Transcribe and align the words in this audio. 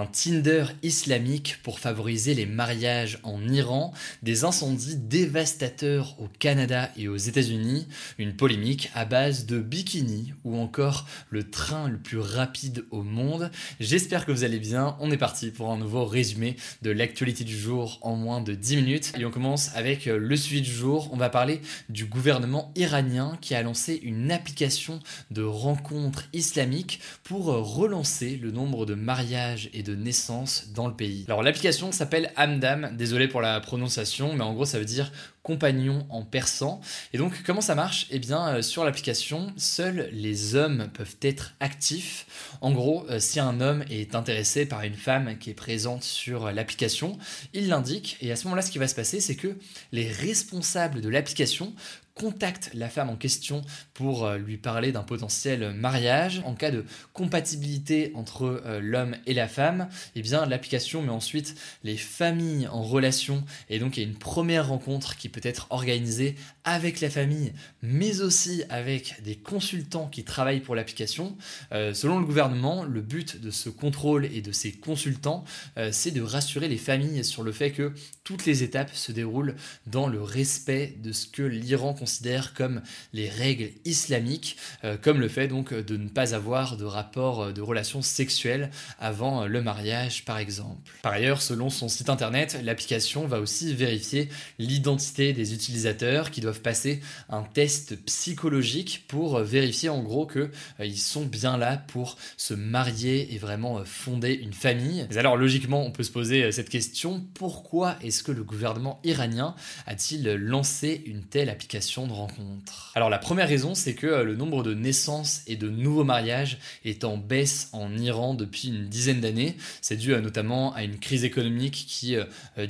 Un 0.00 0.06
Tinder 0.06 0.64
islamique 0.82 1.58
pour 1.62 1.78
favoriser 1.78 2.32
les 2.32 2.46
mariages 2.46 3.18
en 3.22 3.46
Iran, 3.46 3.92
des 4.22 4.44
incendies 4.44 4.96
dévastateurs 4.96 6.16
au 6.18 6.26
Canada 6.38 6.90
et 6.96 7.06
aux 7.06 7.18
États-Unis, 7.18 7.86
une 8.16 8.34
polémique 8.34 8.90
à 8.94 9.04
base 9.04 9.44
de 9.44 9.58
bikini 9.58 10.32
ou 10.44 10.56
encore 10.56 11.06
le 11.28 11.50
train 11.50 11.86
le 11.86 11.98
plus 11.98 12.18
rapide 12.18 12.86
au 12.90 13.02
monde. 13.02 13.50
J'espère 13.78 14.24
que 14.24 14.32
vous 14.32 14.42
allez 14.42 14.58
bien. 14.58 14.96
On 15.00 15.10
est 15.10 15.18
parti 15.18 15.50
pour 15.50 15.70
un 15.70 15.76
nouveau 15.76 16.06
résumé 16.06 16.56
de 16.80 16.90
l'actualité 16.90 17.44
du 17.44 17.58
jour 17.58 17.98
en 18.00 18.16
moins 18.16 18.40
de 18.40 18.54
10 18.54 18.76
minutes. 18.76 19.12
Et 19.18 19.26
on 19.26 19.30
commence 19.30 19.70
avec 19.76 20.06
le 20.06 20.36
suivi 20.36 20.62
du 20.62 20.72
jour. 20.72 21.10
On 21.12 21.18
va 21.18 21.28
parler 21.28 21.60
du 21.90 22.06
gouvernement 22.06 22.72
iranien 22.74 23.36
qui 23.42 23.54
a 23.54 23.62
lancé 23.62 24.00
une 24.02 24.32
application 24.32 24.98
de 25.30 25.42
rencontres 25.42 26.24
islamiques 26.32 27.00
pour 27.22 27.44
relancer 27.44 28.38
le 28.40 28.50
nombre 28.50 28.86
de 28.86 28.94
mariages 28.94 29.68
et 29.74 29.82
de 29.82 29.90
naissance 30.02 30.68
dans 30.74 30.88
le 30.88 30.94
pays. 30.94 31.24
Alors 31.28 31.42
l'application 31.42 31.92
s'appelle 31.92 32.32
Amdam, 32.36 32.96
désolé 32.96 33.28
pour 33.28 33.40
la 33.40 33.60
prononciation, 33.60 34.34
mais 34.34 34.42
en 34.42 34.52
gros 34.54 34.64
ça 34.64 34.78
veut 34.78 34.84
dire 34.84 35.12
compagnon 35.42 36.06
en 36.10 36.22
persan. 36.22 36.80
Et 37.12 37.18
donc 37.18 37.42
comment 37.44 37.60
ça 37.60 37.74
marche? 37.74 38.06
Eh 38.10 38.18
bien 38.18 38.48
euh, 38.48 38.62
sur 38.62 38.84
l'application, 38.84 39.52
seuls 39.56 40.08
les 40.12 40.54
hommes 40.54 40.88
peuvent 40.92 41.16
être 41.22 41.54
actifs. 41.60 42.26
En 42.60 42.72
gros, 42.72 43.06
euh, 43.08 43.20
si 43.20 43.40
un 43.40 43.60
homme 43.60 43.84
est 43.90 44.14
intéressé 44.14 44.66
par 44.66 44.82
une 44.82 44.94
femme 44.94 45.38
qui 45.38 45.50
est 45.50 45.54
présente 45.54 46.02
sur 46.02 46.52
l'application, 46.52 47.18
il 47.54 47.68
l'indique 47.68 48.16
et 48.20 48.32
à 48.32 48.36
ce 48.36 48.44
moment-là 48.44 48.62
ce 48.62 48.70
qui 48.70 48.78
va 48.78 48.88
se 48.88 48.94
passer 48.94 49.20
c'est 49.20 49.36
que 49.36 49.56
les 49.92 50.10
responsables 50.10 51.00
de 51.00 51.08
l'application 51.08 51.74
contacte 52.20 52.70
la 52.74 52.90
femme 52.90 53.08
en 53.08 53.16
question 53.16 53.62
pour 53.94 54.26
euh, 54.26 54.36
lui 54.36 54.58
parler 54.58 54.92
d'un 54.92 55.02
potentiel 55.02 55.72
mariage. 55.72 56.42
En 56.44 56.54
cas 56.54 56.70
de 56.70 56.84
compatibilité 57.14 58.12
entre 58.14 58.62
euh, 58.66 58.78
l'homme 58.82 59.16
et 59.24 59.32
la 59.32 59.48
femme, 59.48 59.88
eh 60.14 60.20
bien 60.20 60.44
l'application 60.44 61.00
met 61.00 61.08
ensuite 61.08 61.54
les 61.82 61.96
familles 61.96 62.68
en 62.68 62.82
relation 62.82 63.42
et 63.70 63.78
donc 63.78 63.96
il 63.96 64.02
y 64.02 64.06
a 64.06 64.08
une 64.08 64.18
première 64.18 64.68
rencontre 64.68 65.16
qui 65.16 65.29
peut 65.30 65.40
être 65.42 65.66
organisée 65.70 66.34
avec 66.64 67.00
la 67.00 67.10
famille, 67.10 67.52
mais 67.82 68.20
aussi 68.20 68.62
avec 68.68 69.22
des 69.22 69.36
consultants 69.36 70.08
qui 70.08 70.24
travaillent 70.24 70.60
pour 70.60 70.74
l'application. 70.74 71.36
Euh, 71.72 71.94
selon 71.94 72.18
le 72.18 72.26
gouvernement, 72.26 72.84
le 72.84 73.00
but 73.00 73.40
de 73.40 73.50
ce 73.50 73.68
contrôle 73.68 74.26
et 74.26 74.42
de 74.42 74.52
ces 74.52 74.72
consultants, 74.72 75.44
c'est 75.92 76.10
de 76.10 76.22
rassurer 76.22 76.68
les 76.68 76.76
familles 76.76 77.24
sur 77.24 77.42
le 77.42 77.52
fait 77.52 77.70
que 77.70 77.92
toutes 78.24 78.46
les 78.46 78.62
étapes 78.62 78.94
se 78.94 79.12
déroulent 79.12 79.56
dans 79.86 80.06
le 80.06 80.22
respect 80.22 80.94
de 81.02 81.12
ce 81.12 81.26
que 81.26 81.42
l'Iran 81.42 81.94
considère 81.94 82.54
comme 82.54 82.82
les 83.12 83.28
règles 83.28 83.70
islamiques, 83.84 84.56
euh, 84.84 84.96
comme 84.96 85.20
le 85.20 85.28
fait 85.28 85.48
donc 85.48 85.74
de 85.74 85.96
ne 85.96 86.08
pas 86.08 86.34
avoir 86.34 86.76
de 86.76 86.84
rapport 86.84 87.42
euh, 87.42 87.52
de 87.52 87.60
relations 87.60 88.02
sexuelles 88.02 88.70
avant 88.98 89.42
euh, 89.42 89.46
le 89.46 89.62
mariage 89.62 90.24
par 90.24 90.38
exemple. 90.38 90.92
Par 91.02 91.12
ailleurs, 91.12 91.42
selon 91.42 91.70
son 91.70 91.88
site 91.88 92.08
internet, 92.08 92.58
l'application 92.62 93.26
va 93.26 93.40
aussi 93.40 93.74
vérifier 93.74 94.28
l'identité 94.58 95.19
des 95.20 95.54
utilisateurs 95.54 96.30
qui 96.30 96.40
doivent 96.40 96.60
passer 96.60 97.00
un 97.28 97.42
test 97.42 97.96
psychologique 98.04 99.04
pour 99.06 99.38
vérifier 99.40 99.88
en 99.88 100.02
gros 100.02 100.26
que 100.26 100.50
ils 100.80 100.98
sont 100.98 101.24
bien 101.24 101.56
là 101.56 101.76
pour 101.76 102.16
se 102.36 102.54
marier 102.54 103.34
et 103.34 103.38
vraiment 103.38 103.84
fonder 103.84 104.32
une 104.32 104.52
famille. 104.52 105.06
Alors 105.16 105.36
logiquement, 105.36 105.84
on 105.84 105.90
peut 105.90 106.02
se 106.02 106.10
poser 106.10 106.50
cette 106.52 106.68
question 106.68 107.22
pourquoi 107.34 107.96
est-ce 108.02 108.22
que 108.22 108.32
le 108.32 108.42
gouvernement 108.42 109.00
iranien 109.04 109.54
a-t-il 109.86 110.34
lancé 110.34 111.02
une 111.06 111.22
telle 111.22 111.50
application 111.50 112.06
de 112.06 112.12
rencontre? 112.12 112.92
Alors 112.94 113.10
la 113.10 113.18
première 113.18 113.48
raison, 113.48 113.74
c'est 113.74 113.94
que 113.94 114.06
le 114.06 114.34
nombre 114.34 114.62
de 114.62 114.74
naissances 114.74 115.42
et 115.46 115.56
de 115.56 115.68
nouveaux 115.68 116.04
mariages 116.04 116.58
est 116.84 117.04
en 117.04 117.16
baisse 117.16 117.68
en 117.72 117.96
Iran 117.96 118.34
depuis 118.34 118.68
une 118.68 118.88
dizaine 118.88 119.20
d'années. 119.20 119.56
C'est 119.82 119.96
dû 119.96 120.10
notamment 120.10 120.74
à 120.74 120.82
une 120.82 120.98
crise 120.98 121.24
économique 121.24 121.84
qui 121.86 122.16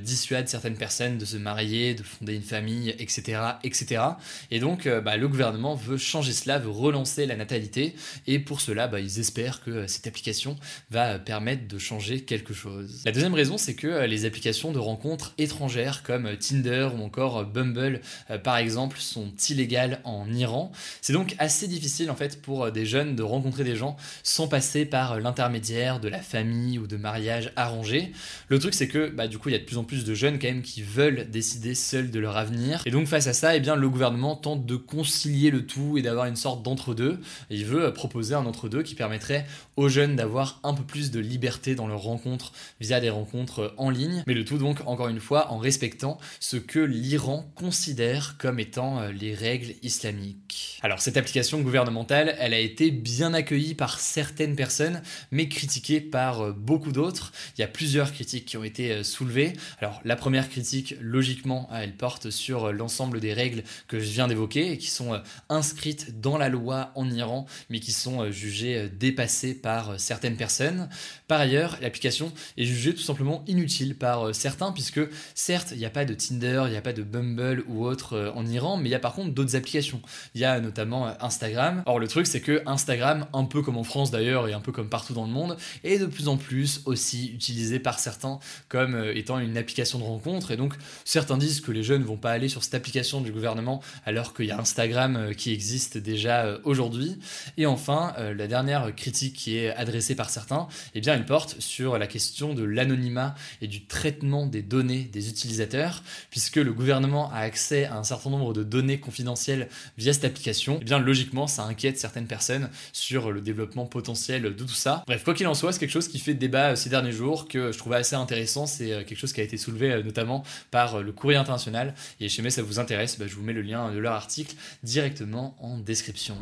dissuade 0.03 0.49
certaines 0.49 0.77
personnes 0.77 1.19
de 1.19 1.25
se 1.25 1.37
marier, 1.37 1.95
de 1.95 2.03
fonder 2.03 2.35
une 2.35 2.40
famille, 2.43 2.95
etc. 2.99 3.41
etc. 3.65 4.03
Et 4.51 4.61
donc 4.61 4.89
bah, 4.89 5.17
le 5.17 5.29
gouvernement 5.29 5.75
veut 5.75 5.97
changer 5.97 6.33
cela, 6.33 6.59
veut 6.59 6.71
relancer 6.71 7.27
la 7.27 7.37
natalité, 7.37 7.95
et 8.27 8.39
pour 8.39 8.61
cela, 8.61 8.89
bah, 8.89 9.01
ils 9.01 9.21
espèrent 9.21 9.63
que 9.63 9.87
cette 9.87 10.07
application 10.07 10.57
va 10.91 11.19
permettre 11.19 11.69
de 11.69 11.79
changer 11.79 12.23
quelque 12.23 12.55
chose. 12.55 13.03
La 13.05 13.13
deuxième 13.13 13.35
raison, 13.35 13.59
c'est 13.59 13.75
que 13.75 14.05
les 14.05 14.25
applications 14.25 14.73
de 14.73 14.79
rencontres 14.79 15.35
étrangères 15.39 16.03
comme 16.03 16.37
Tinder 16.37 16.89
ou 16.97 17.03
encore 17.03 17.45
Bumble, 17.45 18.01
par 18.43 18.57
exemple, 18.57 18.99
sont 18.99 19.33
illégales 19.49 20.01
en 20.05 20.31
Iran. 20.33 20.73
C'est 21.01 21.13
donc 21.13 21.35
assez 21.39 21.67
difficile 21.69 22.11
en 22.11 22.17
fait 22.17 22.41
pour 22.43 22.71
des 22.71 22.87
jeunes 22.87 23.17
de 23.17 23.23
rencontrer 23.23 23.65
des 23.65 23.77
gens 23.77 23.97
sans 24.23 24.49
passer 24.49 24.85
par 24.85 25.21
l'intermédiaire 25.21 26.01
de 26.01 26.09
la 26.09 26.21
famille 26.21 26.79
ou 26.79 26.87
de 26.87 26.97
mariage 26.97 27.53
arrangé. 27.57 28.13
Le 28.49 28.59
truc 28.59 28.75
c'est 28.75 28.89
que 28.89 29.09
bah, 29.09 29.29
du 29.29 29.39
coup 29.39 29.49
il 29.49 29.53
y 29.53 29.57
a 29.57 29.59
de 29.59 29.65
plus 29.65 29.79
en 29.79 29.85
plus 29.85 30.05
de 30.05 30.15
jeunes 30.15 30.39
quand 30.39 30.49
même 30.49 30.63
qui 30.63 30.83
veulent 30.83 31.31
décider 31.31 31.75
seuls 31.75 32.11
de 32.11 32.21
leur 32.21 32.30
avenir. 32.37 32.83
Et 32.87 32.91
donc 32.91 33.07
face 33.07 33.27
à 33.27 33.33
ça, 33.33 33.57
eh 33.57 33.61
bien, 33.61 33.77
le 33.77 33.89
gouvernement 33.89 34.37
tente 34.37 34.67
de 34.67 34.77
concilier 34.77 35.51
le 35.51 35.67
tout 35.67 35.99
et 35.99 36.03
d'avoir 36.03 36.27
une 36.27 36.37
sorte 36.37 36.63
d'entre-deux. 36.63 37.21
Il 37.51 37.65
veut 37.65 37.93
proposer 37.93 38.35
un 38.35 38.47
entre-deux 38.47 38.83
qui 38.83 38.95
permettrait 38.95 39.47
aux 39.77 39.89
jeunes 39.89 40.17
d'avoir 40.17 40.61
un 40.63 40.75
peu 40.75 40.83
plus 40.83 41.11
de 41.11 41.21
liberté 41.21 41.75
dans 41.75 41.87
leurs 41.87 42.03
rencontres 42.03 42.53
via 42.81 43.01
des 43.01 43.11
rencontres 43.11 43.75
en 43.77 43.91
ligne. 43.91 44.23
Mais 44.27 44.35
le 44.35 44.45
tout 44.45 44.59
donc 44.59 44.79
encore 44.87 45.09
une 45.09 45.21
fois 45.21 45.51
en 45.51 45.59
respectant 45.59 46.19
ce 46.39 46.57
que 46.57 46.79
l'Iran 46.79 47.51
considère 47.55 48.37
comme 48.39 48.59
étant 48.59 49.01
euh, 49.01 49.13
les 49.13 49.35
règles 49.35 49.75
islamiques. 49.83 50.79
Alors 50.83 51.01
cette 51.01 51.17
application 51.17 51.61
gouvernementale, 51.61 52.37
elle 52.39 52.55
a 52.55 52.59
été 52.59 52.91
bien 52.91 53.35
accueillie 53.35 53.75
par 53.75 54.01
certaines 54.01 54.57
personnes, 54.57 55.03
mais 55.31 55.49
critiquée 55.49 56.01
par 56.01 56.41
euh, 56.41 56.53
beaucoup 56.53 56.93
d'autres. 56.93 57.33
Il 57.57 57.61
y 57.61 57.65
a 57.65 57.69
plusieurs 57.69 58.13
critiques 58.13 58.47
qui 58.47 58.57
ont 58.57 58.65
été 58.65 58.93
euh, 58.93 59.03
soulevées. 59.03 59.55
Alors 59.81 60.01
la 60.05 60.17
première 60.17 60.49
critique, 60.49 60.95
logiquement, 61.01 61.69
elle 61.73 61.97
porte 61.97 62.20
sur 62.29 62.73
l'ensemble 62.73 63.21
des 63.21 63.33
règles 63.33 63.63
que 63.89 63.99
je 63.99 64.11
viens 64.11 64.29
d'évoquer 64.29 64.73
et 64.73 64.79
qui 64.79 64.89
sont 64.89 65.21
inscrites 65.49 66.21
dans 66.21 66.37
la 66.37 66.51
loi 66.51 66.93
en 66.95 67.11
Iran, 67.11 67.47
mais 67.71 67.81
qui 67.81 67.93
sont 67.93 68.31
jugées 68.31 68.91
dépassées 68.91 69.55
par 69.55 69.99
certaines 69.99 70.37
personnes. 70.37 70.89
Par 71.29 71.41
ailleurs, 71.41 71.79
l'application 71.81 72.33
est 72.59 72.65
jugée 72.65 72.95
tout 72.95 73.03
simplement 73.03 73.45
inutile 73.47 73.97
par 73.97 74.35
certains, 74.35 74.73
puisque 74.73 75.01
certes, 75.35 75.69
il 75.73 75.79
n'y 75.79 75.85
a 75.85 75.91
pas 75.91 76.05
de 76.05 76.15
Tinder, 76.15 76.65
il 76.67 76.73
n'y 76.73 76.77
a 76.77 76.83
pas 76.83 76.93
de 76.93 77.03
Bumble 77.03 77.65
ou 77.69 77.85
autre 77.85 78.33
en 78.35 78.45
Iran, 78.47 78.77
mais 78.77 78.89
il 78.89 78.93
y 78.93 78.97
a 78.97 78.99
par 78.99 79.15
contre 79.15 79.31
d'autres 79.31 79.57
applications. 79.57 80.03
Il 80.35 80.41
y 80.41 80.45
a 80.45 80.61
notamment 80.61 81.15
Instagram. 81.23 81.83
Or, 81.87 81.99
le 81.99 82.09
truc, 82.09 82.27
c'est 82.27 82.41
que 82.41 82.63
Instagram, 82.67 83.27
un 83.33 83.45
peu 83.45 83.63
comme 83.63 83.77
en 83.77 83.85
France 83.85 84.11
d'ailleurs, 84.11 84.49
et 84.49 84.53
un 84.53 84.61
peu 84.61 84.73
comme 84.73 84.89
partout 84.89 85.15
dans 85.15 85.25
le 85.25 85.33
monde, 85.33 85.57
est 85.85 85.99
de 85.99 86.07
plus 86.07 86.29
en 86.29 86.37
plus 86.37 86.83
aussi 86.85 87.29
utilisé 87.29 87.79
par 87.79 87.99
certains 87.99 88.39
comme 88.69 89.03
étant 89.15 89.39
une 89.39 89.57
application 89.57 89.99
de 89.99 90.05
rencontre. 90.05 90.51
Et 90.51 90.57
donc, 90.57 90.75
certains 91.05 91.39
disent 91.39 91.61
que 91.61 91.73
les 91.73 91.83
jeunes 91.83 92.03
vont 92.03 92.10
pas 92.17 92.33
aller 92.33 92.49
sur 92.49 92.65
cette 92.65 92.75
application 92.75 93.21
du 93.21 93.33
gouvernement 93.33 93.83
alors 94.05 94.35
qu'il 94.35 94.47
y 94.47 94.51
a 94.51 94.59
Instagram 94.59 95.35
qui 95.37 95.53
existe 95.53 95.99
déjà 95.99 96.59
aujourd'hui. 96.65 97.19
Et 97.57 97.67
enfin, 97.67 98.15
la 98.37 98.47
dernière 98.47 98.95
critique 98.95 99.35
qui 99.35 99.57
est 99.57 99.75
adressée 99.75 100.15
par 100.15 100.31
certains, 100.31 100.69
eh 100.95 101.01
bien, 101.01 101.15
elle 101.15 101.27
porte 101.27 101.57
sur 101.61 101.99
la 101.99 102.07
question 102.07 102.55
de 102.55 102.63
l'anonymat 102.63 103.35
et 103.61 103.67
du 103.67 103.85
traitement 103.85 104.47
des 104.47 104.63
données 104.63 105.09
des 105.13 105.29
utilisateurs, 105.29 106.03
puisque 106.31 106.57
le 106.57 106.73
gouvernement 106.73 107.31
a 107.33 107.39
accès 107.39 107.85
à 107.85 107.97
un 107.97 108.05
certain 108.05 108.31
nombre 108.31 108.53
de 108.53 108.63
données 108.63 109.01
confidentielles 109.01 109.69
via 109.99 110.13
cette 110.13 110.25
application, 110.25 110.79
eh 110.81 110.85
bien 110.85 110.99
logiquement 110.99 111.47
ça 111.47 111.65
inquiète 111.65 111.99
certaines 111.99 112.27
personnes 112.27 112.71
sur 112.93 113.33
le 113.33 113.41
développement 113.41 113.87
potentiel 113.87 114.43
de 114.43 114.51
tout 114.51 114.69
ça. 114.69 115.05
Bref, 115.07 115.25
quoi 115.25 115.35
qu'il 115.35 115.47
en 115.47 115.55
soit, 115.55 115.73
c'est 115.73 115.81
quelque 115.81 115.91
chose 115.91 116.09
qui 116.09 116.19
fait 116.19 116.35
débat 116.35 116.77
ces 116.77 116.91
derniers 116.91 117.13
jours, 117.13 117.49
que 117.49 117.73
je 117.73 117.79
trouvais 117.79 117.97
assez 117.97 118.17
intéressant, 118.17 118.67
c'est 118.67 119.05
quelque 119.05 119.19
chose 119.19 119.33
qui 119.33 119.41
a 119.41 119.45
été 119.45 119.57
soulevé 119.57 120.03
notamment 120.03 120.45
par 120.71 121.01
le 121.01 121.13
courrier 121.13 121.39
international, 121.39 121.95
et 122.21 122.29
si 122.29 122.37
jamais 122.37 122.51
ça 122.51 122.63
vous 122.63 122.79
intéresse, 122.79 123.19
bah, 123.19 123.27
je 123.27 123.35
vous 123.35 123.43
mets 123.43 123.53
le 123.53 123.63
lien 123.63 123.91
de 123.93 123.99
leur 123.99 124.15
article 124.15 124.55
directement 124.83 125.57
en 125.61 125.79
description. 125.79 126.37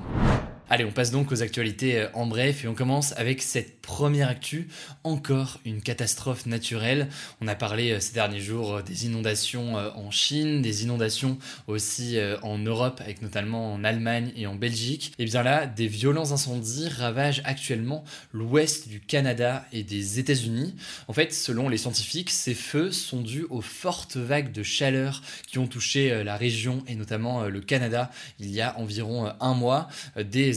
Allez, 0.70 0.84
on 0.84 0.92
passe 0.92 1.10
donc 1.10 1.32
aux 1.32 1.40
actualités 1.40 1.98
euh, 1.98 2.08
en 2.12 2.26
bref 2.26 2.62
et 2.62 2.68
on 2.68 2.74
commence 2.74 3.14
avec 3.16 3.40
cette 3.40 3.80
première 3.80 4.28
actu, 4.28 4.68
encore 5.02 5.60
une 5.64 5.80
catastrophe 5.80 6.44
naturelle. 6.44 7.08
On 7.40 7.48
a 7.48 7.54
parlé 7.54 7.92
euh, 7.92 8.00
ces 8.00 8.12
derniers 8.12 8.40
jours 8.40 8.74
euh, 8.74 8.82
des 8.82 9.06
inondations 9.06 9.76
en 9.76 10.10
Chine, 10.10 10.60
des 10.60 10.82
inondations 10.82 11.38
aussi 11.68 12.18
en 12.42 12.58
Europe, 12.58 13.00
avec 13.00 13.22
notamment 13.22 13.72
en 13.72 13.84
Allemagne 13.84 14.32
et 14.36 14.46
en 14.46 14.54
Belgique. 14.54 15.12
Et 15.18 15.24
bien 15.24 15.42
là, 15.42 15.66
des 15.66 15.86
violents 15.86 16.32
incendies 16.32 16.88
ravagent 16.88 17.42
actuellement 17.44 18.04
l'ouest 18.32 18.88
du 18.88 19.00
Canada 19.00 19.64
et 19.72 19.82
des 19.82 20.18
États-Unis. 20.18 20.74
En 21.06 21.12
fait, 21.12 21.32
selon 21.32 21.68
les 21.68 21.78
scientifiques, 21.78 22.30
ces 22.30 22.54
feux 22.54 22.90
sont 22.90 23.20
dus 23.20 23.46
aux 23.50 23.60
fortes 23.60 24.16
vagues 24.16 24.52
de 24.52 24.62
chaleur 24.62 25.22
qui 25.46 25.58
ont 25.58 25.66
touché 25.66 26.22
la 26.24 26.36
région 26.36 26.82
et 26.86 26.94
notamment 26.94 27.44
le 27.44 27.60
Canada 27.60 28.10
il 28.38 28.50
y 28.50 28.60
a 28.60 28.78
environ 28.78 29.32
un 29.40 29.54
mois. 29.54 29.88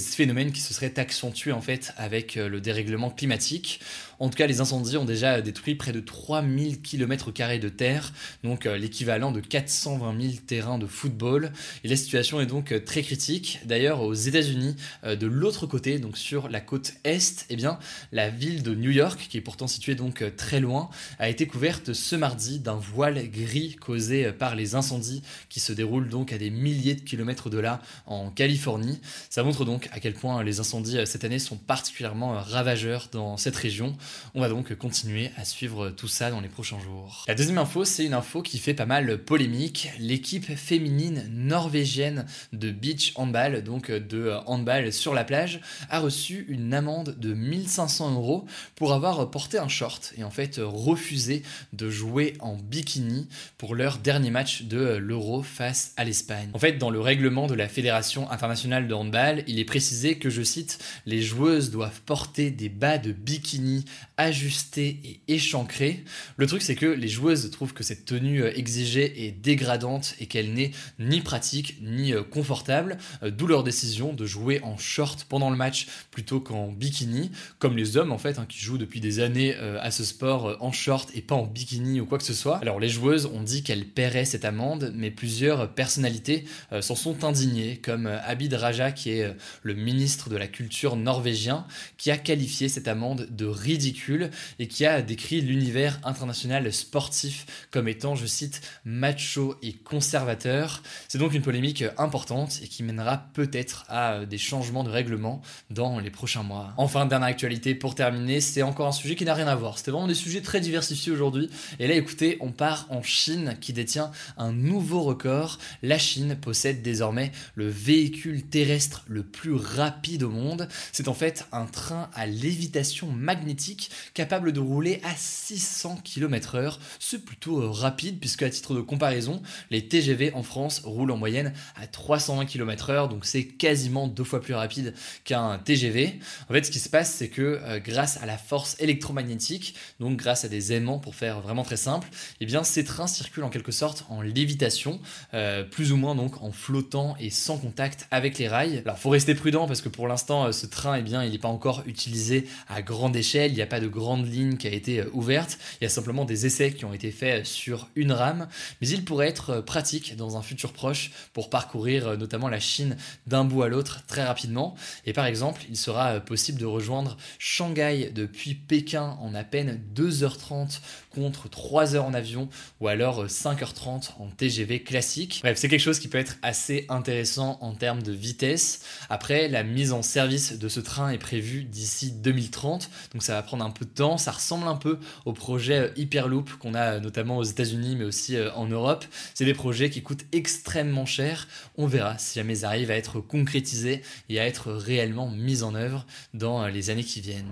Phénomène 0.02 0.52
qui 0.52 0.62
se 0.62 0.74
serait 0.74 1.00
accentué 1.00 1.52
en 1.52 1.62
fait 1.62 1.94
avec 1.98 2.38
euh, 2.38 2.50
le 2.50 2.62
dérèglement 2.62 3.10
climatique. 3.10 3.80
En 4.20 4.30
tout 4.30 4.38
cas, 4.38 4.46
les 4.46 4.62
incendies 4.62 4.98
ont 4.98 5.06
déjà 5.06 5.42
détruit 5.42 5.74
près 5.74 5.92
de 5.92 6.00
3000 6.00 6.82
km 6.82 7.32
de 7.32 7.70
terre, 7.70 8.14
donc 8.44 8.66
euh, 8.66 8.78
l'équivalent 8.78 9.32
de 9.32 9.40
420 9.40 10.22
000 10.22 10.34
terrains 10.46 10.78
de 10.78 10.86
football. 10.86 11.52
Et 11.84 11.88
la 11.88 11.96
situation 11.96 12.40
est 12.40 12.46
donc 12.46 12.72
euh, 12.72 12.80
très 12.80 13.02
critique. 13.02 13.60
D'ailleurs, 13.66 14.02
aux 14.02 14.14
États-Unis, 14.14 14.76
de 15.04 15.28
l'autre 15.28 15.66
côté, 15.66 15.98
donc 15.98 16.18
sur 16.18 16.50
la 16.50 16.62
côte 16.62 16.94
est, 17.04 17.46
eh 17.50 17.56
bien, 17.56 17.80
la 18.12 18.30
ville 18.30 18.64
de 18.64 18.76
New 18.76 18.92
York, 18.92 19.28
qui 19.30 19.38
est 19.38 19.42
pourtant 19.42 19.68
située 19.68 19.96
donc 19.96 20.24
très 20.36 20.60
loin, 20.60 20.90
a 21.20 21.30
été 21.30 21.48
couverte 21.48 21.94
ce 21.94 22.16
mardi 22.16 22.60
d'un 22.60 22.76
voile 22.76 23.30
gris 23.30 23.76
causé 23.76 24.32
par 24.32 24.56
les 24.56 24.76
incendies 24.76 25.22
qui 25.50 25.60
se 25.60 25.74
déroulent 25.74 26.10
donc 26.10 26.32
à 26.32 26.38
des 26.38 26.50
milliers 26.50 26.96
de 26.96 27.02
kilomètres 27.02 27.50
de 27.50 27.58
là 27.58 27.82
en 28.06 28.30
Californie. 28.30 29.00
Ça 29.30 29.44
montre 29.44 29.66
donc 29.66 29.90
à 29.92 30.00
quel 30.00 30.14
point 30.14 30.42
les 30.44 30.60
incendies 30.60 30.98
euh, 30.98 31.06
cette 31.06 31.24
année 31.24 31.40
sont 31.40 31.58
particulièrement 31.58 32.34
euh, 32.34 32.40
ravageurs 32.40 33.10
dans 33.12 33.38
cette 33.38 33.56
région. 33.56 33.96
On 34.34 34.42
va 34.42 34.50
donc 34.50 34.74
continuer 34.76 35.32
à 35.38 35.44
suivre 35.44 35.90
tout 35.90 36.08
ça 36.08 36.32
dans 36.32 36.40
les 36.40 36.48
prochains 36.48 36.80
jours. 36.80 37.26
La 37.28 37.36
deuxième 37.36 37.58
info, 37.58 37.84
c'est 37.84 38.06
une 38.06 38.14
info 38.14 38.42
qui 38.42 38.58
fait 38.58 38.74
pas 38.74 38.86
mal 38.86 39.18
polémique. 39.18 39.90
L'équipe 40.00 40.56
féminine 40.56 41.30
norvégienne 41.32 42.26
de 42.54 42.72
beach 42.72 43.12
handball, 43.16 43.64
donc 43.64 43.90
euh, 43.90 44.00
de 44.00 44.34
handball 44.46 44.94
sur 44.94 45.14
la 45.14 45.26
plage, 45.26 45.60
a 45.90 46.00
reçu 46.00 46.46
une 46.48 46.74
amende 46.74 47.16
de 47.20 47.34
1500 47.34 48.14
euros 48.14 48.46
pour 48.76 48.94
avoir 48.94 49.30
porté 49.30 49.58
un 49.58 49.68
short 49.68 50.14
et 50.18 50.24
en 50.24 50.32
fait 50.32 50.60
refusé 50.64 51.44
de 51.74 51.90
jouer 51.90 52.36
en 52.40 52.56
bikini 52.56 53.28
pour 53.58 53.76
leur 53.76 53.98
dernier 53.98 54.32
match 54.32 54.64
de 54.64 54.96
l'Euro 54.96 55.44
face 55.44 55.94
à 55.98 56.06
l'Espagne. 56.06 56.50
En 56.54 56.60
fait, 56.60 56.78
dans 56.78 56.90
le 56.90 57.02
règlement 57.02 57.48
de 57.48 57.56
la 57.56 57.68
Fédération 57.68 58.30
internationale 58.32 58.88
de 58.88 58.94
handball, 58.94 59.44
il 59.48 59.60
est 59.60 59.66
précisé 59.66 59.81
que, 60.20 60.30
je 60.30 60.44
cite, 60.44 60.80
les 61.06 61.22
joueuses 61.22 61.72
doivent 61.72 62.02
porter 62.06 62.52
des 62.52 62.70
bas 62.70 62.98
de 62.98 63.12
bikini 63.12 63.86
ajustés 64.18 65.00
et 65.04 65.34
échancrés. 65.34 66.04
Le 66.38 66.46
truc, 66.48 66.62
c'est 66.62 66.76
que 66.76 66.86
les 66.86 67.08
joueuses 67.08 67.50
trouvent 67.52 67.74
que 67.74 67.84
cette 67.84 68.06
tenue 68.06 68.44
euh, 68.44 68.56
exigée 68.56 69.26
est 69.26 69.32
dégradante 69.32 70.16
et 70.20 70.28
qu'elle 70.28 70.54
n'est 70.54 70.72
ni 71.00 71.22
pratique 71.22 71.78
ni 71.82 72.14
euh, 72.14 72.24
confortable, 72.24 72.98
euh, 73.24 73.32
d'où 73.32 73.48
leur 73.48 73.64
décision 73.64 74.14
de 74.14 74.26
jouer 74.26 74.62
en 74.64 74.78
short 74.78 75.26
pendant 75.28 75.50
le 75.50 75.58
match 75.58 75.88
plutôt 76.12 76.40
qu'en 76.40 76.68
bikini, 76.68 77.32
comme 77.58 77.78
les 77.78 77.98
hommes 77.98 78.12
en 78.12 78.18
fait, 78.18 78.38
hein, 78.38 78.46
qui 78.48 78.60
jouent 78.60 78.78
depuis 78.78 79.00
des 79.00 79.20
années 79.20 79.56
à 79.56 79.92
ce 79.92 80.04
sport 80.04 80.58
en 80.60 80.72
short 80.72 81.10
et 81.16 81.22
pas 81.22 81.36
en 81.36 81.46
bikini 81.46 82.00
ou 82.00 82.06
quoi 82.06 82.18
que 82.18 82.24
ce 82.24 82.34
soit. 82.34 82.58
Alors 82.58 82.80
les 82.80 82.90
joueuses 82.90 83.26
ont 83.26 83.42
dit 83.42 83.64
qu'elles 83.64 83.86
paieraient 83.86 84.26
cette 84.26 84.46
amende, 84.46 84.92
mais 84.96 85.12
plusieurs 85.12 85.74
personnalités 85.74 86.46
s'en 86.82 86.96
sont 86.96 87.24
indignées, 87.24 87.78
comme 87.78 88.08
Abid 88.08 88.54
Raja, 88.54 88.92
qui 88.92 89.12
est 89.12 89.34
le 89.64 89.71
ministre 89.74 90.30
de 90.30 90.38
la 90.38 90.48
Culture 90.48 90.96
norvégien, 90.96 91.66
qui 91.98 92.12
a 92.12 92.18
qualifié 92.18 92.70
cette 92.70 92.88
amende 92.88 93.28
de 93.30 93.46
ridicule 93.46 94.30
et 94.60 94.68
qui 94.68 94.86
a 94.86 95.02
décrit 95.02 95.42
l'univers 95.42 96.00
international 96.04 96.72
sportif 96.74 97.46
comme 97.72 97.88
étant, 97.88 98.16
je 98.16 98.26
cite, 98.26 98.62
macho 98.86 99.56
et 99.62 99.74
conservateur. 99.74 100.84
C'est 101.08 101.18
donc 101.18 101.34
une 101.34 101.42
polémique 101.42 101.84
importante 101.98 102.60
et 102.64 102.68
qui 102.68 102.84
mènera 102.84 103.30
peut-être 103.34 103.86
à 103.90 104.26
des 104.26 104.38
changements 104.38 104.84
de 104.84 104.90
règlement 104.90 105.42
dans 105.70 106.00
les 106.00 106.10
prochains 106.10 106.44
mois. 106.44 106.74
Enfin, 106.78 107.06
dernière 107.06 107.30
actualité 107.30 107.76
pour 107.76 107.96
terminer, 107.96 108.42
c'est 108.42 108.62
encore 108.62 108.88
un 108.88 108.92
sujet 108.92 109.16
qui 109.16 109.26
n'a 109.26 109.34
rien 109.34 109.48
à 109.48 109.56
voir. 109.56 109.78
C'était 109.78 109.92
vraiment 109.92 110.08
des 110.08 110.16
sujets 110.16 110.42
très 110.42 110.60
diversifiés 110.62 111.12
aujourd'hui. 111.12 111.50
Et 111.80 111.88
là, 111.88 111.96
écoutez, 111.96 112.38
on 112.40 112.52
part 112.52 112.88
en 112.90 113.02
Chine 113.02 113.58
qui 113.60 113.74
détient 113.74 114.12
un 114.38 114.52
nouveau 114.52 115.02
record. 115.02 115.60
La 115.82 115.98
Chine 115.98 116.36
possède 116.36 116.82
désormais 116.82 117.32
le 117.56 117.68
véhicule 117.68 118.44
terrestre 118.44 119.04
le 119.08 119.24
plus 119.24 119.54
rapide 119.62 120.24
au 120.24 120.30
monde. 120.30 120.68
C'est 120.92 121.08
en 121.08 121.14
fait 121.14 121.46
un 121.52 121.66
train 121.66 122.10
à 122.14 122.26
lévitation 122.26 123.12
magnétique 123.12 123.92
capable 124.14 124.52
de 124.52 124.60
rouler 124.60 125.02
à 125.04 125.16
600 125.16 126.00
km/h. 126.04 126.78
C'est 127.00 127.24
plutôt 127.24 127.62
euh, 127.62 127.70
rapide 127.70 128.20
puisque 128.20 128.44
à 128.44 128.50
titre 128.50 128.76
de 128.76 128.82
comparaison, 128.82 129.42
les 129.70 129.88
TGV 129.88 130.34
en 130.34 130.44
France 130.44 130.82
roulent 130.84 131.12
en 131.12 131.18
moyenne 131.18 131.54
à 131.76 131.88
320 131.88 132.46
km/h, 132.46 133.10
donc 133.10 133.26
c'est 133.26 133.46
quasiment 133.46 134.08
deux 134.08 134.24
fois 134.24 134.42
plus 134.42 134.54
rapide 134.54 134.94
qu'un 135.24 135.58
TGV. 135.60 136.20
En 136.50 136.54
fait, 136.54 136.66
ce 136.66 136.72
qui 136.72 136.80
se 136.80 136.90
passe, 136.90 137.14
c'est 137.14 137.30
que 137.30 137.60
euh, 137.64 137.80
grâce 137.80 138.18
à 138.18 138.26
la 138.26 138.38
force 138.38 138.76
électromagnétique, 138.80 139.76
donc 140.00 140.18
grâce 140.18 140.46
à 140.46 140.48
des 140.48 140.74
aimants 140.74 141.00
pour 141.00 141.16
faire 141.16 141.42
vraiment 141.42 141.64
très 141.64 141.78
simple, 141.78 142.08
eh 142.40 142.46
bien 142.46 142.64
ces 142.64 142.84
trains 142.84 143.08
circulent 143.08 143.44
en 143.44 143.50
quelque 143.50 143.72
sorte 143.72 144.06
en 144.10 144.22
lévitation, 144.22 145.00
euh, 145.34 145.64
plus 145.64 145.92
ou 145.92 145.98
moins 145.98 146.16
donc 146.16 146.42
en 146.42 146.52
flottant 146.52 147.16
et 147.20 147.30
sans 147.30 147.58
contact 147.58 148.08
avec 148.12 148.38
les 148.38 148.48
rails. 148.48 148.82
Alors 148.86 148.98
faut 148.98 149.10
rester 149.10 149.36
prudent 149.36 149.51
parce 149.52 149.82
que 149.82 149.90
pour 149.90 150.08
l'instant, 150.08 150.46
euh, 150.46 150.52
ce 150.52 150.66
train, 150.66 150.96
eh 150.96 151.02
bien, 151.02 151.24
il 151.24 151.32
n'est 151.32 151.38
pas 151.38 151.48
encore 151.48 151.84
utilisé 151.86 152.48
à 152.70 152.82
grande 152.82 153.16
échelle. 153.16 153.52
Il 153.52 153.56
n'y 153.56 153.62
a 153.62 153.68
pas 153.68 153.80
de 153.80 153.88
grande 153.88 154.26
ligne 154.26 154.58
qui 154.58 154.68
a 154.68 154.72
été 154.72 155.02
euh, 155.02 155.10
ouverte. 155.14 155.58
Il 155.80 155.84
y 155.84 155.88
a 155.88 155.90
simplement 155.90 156.26
des 156.26 156.46
essais 156.46 156.72
qui 156.72 156.86
ont 156.86 156.94
été 156.94 157.12
faits 157.12 157.46
sur 157.46 157.90
une 157.96 158.12
rame. 158.12 158.48
Mais 158.80 158.88
il 158.88 159.04
pourrait 159.04 159.28
être 159.28 159.50
euh, 159.50 159.62
pratique 159.62 160.16
dans 160.16 160.38
un 160.38 160.42
futur 160.42 160.74
proche 160.74 161.12
pour 161.34 161.50
parcourir 161.50 162.18
notamment 162.18 162.48
la 162.48 162.60
Chine 162.60 162.96
d'un 163.28 163.44
bout 163.44 163.64
à 163.64 163.68
l'autre 163.68 164.04
très 164.08 164.24
rapidement. 164.24 164.76
Et 165.06 165.14
par 165.14 165.26
exemple, 165.26 165.62
il 165.70 165.78
sera 165.78 166.20
possible 166.20 166.60
de 166.60 166.66
rejoindre 166.66 167.18
Shanghai 167.40 168.12
depuis 168.14 168.56
Pékin 168.56 169.18
en 169.22 169.36
à 169.36 169.44
peine 169.44 169.82
2h30 169.96 170.80
contre 171.14 171.50
3 171.50 171.96
heures 171.96 172.06
en 172.06 172.14
avion 172.14 172.50
ou 172.80 172.88
alors 172.88 173.26
5h30 173.26 174.12
en 174.20 174.30
TGV 174.30 174.84
classique. 174.84 175.40
Bref, 175.44 175.58
c'est 175.58 175.68
quelque 175.68 175.80
chose 175.80 176.00
qui 176.00 176.08
peut 176.08 176.18
être 176.18 176.38
assez 176.42 176.86
intéressant 176.90 177.58
en 177.62 177.74
termes 177.74 178.02
de 178.02 178.12
vitesse. 178.12 178.82
Après, 179.10 179.31
la 179.32 179.64
mise 179.64 179.94
en 179.94 180.02
service 180.02 180.58
de 180.60 180.68
ce 180.68 180.80
train 180.80 181.10
est 181.10 181.18
prévue 181.18 181.64
d'ici 181.64 182.12
2030, 182.12 182.90
donc 183.14 183.24
ça 183.24 183.34
va 183.34 183.44
prendre 183.44 183.64
un 183.64 183.70
peu 183.70 183.86
de 183.86 183.90
temps. 183.90 184.18
Ça 184.18 184.32
ressemble 184.32 184.68
un 184.68 184.76
peu 184.76 185.00
au 185.26 185.34
projet 185.34 185.94
Hyperloop 185.96 186.58
qu'on 186.58 186.74
a 186.74 187.00
notamment 187.00 187.38
aux 187.38 187.44
États-Unis 187.44 187.96
mais 187.96 188.06
aussi 188.06 188.36
euh, 188.36 188.52
en 188.54 188.68
Europe. 188.68 189.06
C'est 189.34 189.46
des 189.46 189.54
projets 189.54 189.90
qui 189.90 190.02
coûtent 190.02 190.26
extrêmement 190.32 191.06
cher. 191.06 191.48
On 191.78 191.88
verra 191.88 192.18
si 192.18 192.40
jamais 192.40 192.60
ils 192.60 192.66
arrivent 192.66 192.92
à 192.92 192.96
être 192.96 193.22
concrétisés 193.22 194.02
et 194.30 194.40
à 194.40 194.46
être 194.46 194.72
réellement 194.72 195.30
mis 195.30 195.64
en 195.64 195.76
œuvre 195.76 196.06
dans 196.34 196.64
euh, 196.64 196.70
les 196.70 196.90
années 196.90 197.04
qui 197.04 197.22
viennent. 197.22 197.52